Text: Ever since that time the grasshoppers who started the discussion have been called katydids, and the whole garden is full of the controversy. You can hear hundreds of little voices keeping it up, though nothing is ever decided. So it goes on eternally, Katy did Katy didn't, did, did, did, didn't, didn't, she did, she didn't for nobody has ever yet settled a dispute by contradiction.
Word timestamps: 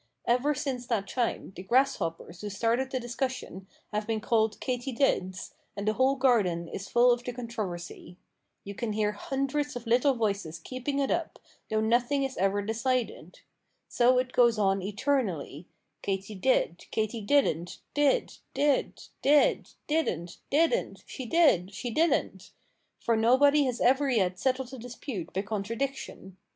Ever 0.25 0.55
since 0.55 0.87
that 0.87 1.07
time 1.07 1.53
the 1.55 1.61
grasshoppers 1.61 2.41
who 2.41 2.49
started 2.49 2.89
the 2.89 2.99
discussion 2.99 3.67
have 3.93 4.07
been 4.07 4.19
called 4.19 4.59
katydids, 4.59 5.53
and 5.77 5.87
the 5.87 5.93
whole 5.93 6.15
garden 6.15 6.67
is 6.67 6.89
full 6.89 7.11
of 7.11 7.23
the 7.23 7.31
controversy. 7.31 8.17
You 8.63 8.73
can 8.73 8.93
hear 8.93 9.11
hundreds 9.11 9.75
of 9.75 9.85
little 9.85 10.15
voices 10.15 10.57
keeping 10.57 10.97
it 10.97 11.11
up, 11.11 11.37
though 11.69 11.81
nothing 11.81 12.23
is 12.23 12.35
ever 12.37 12.63
decided. 12.63 13.41
So 13.89 14.17
it 14.17 14.31
goes 14.33 14.57
on 14.57 14.81
eternally, 14.81 15.67
Katy 16.01 16.33
did 16.33 16.85
Katy 16.89 17.21
didn't, 17.21 17.77
did, 17.93 18.39
did, 18.55 19.03
did, 19.21 19.69
didn't, 19.87 20.39
didn't, 20.49 21.03
she 21.05 21.27
did, 21.27 21.75
she 21.75 21.91
didn't 21.91 22.49
for 22.99 23.15
nobody 23.15 23.65
has 23.65 23.79
ever 23.79 24.09
yet 24.09 24.39
settled 24.39 24.73
a 24.73 24.79
dispute 24.79 25.31
by 25.31 25.43
contradiction. 25.43 26.37